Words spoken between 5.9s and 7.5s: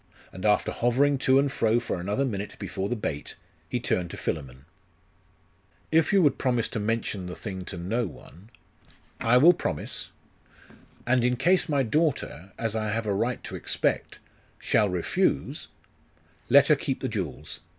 'If you would promise to mention the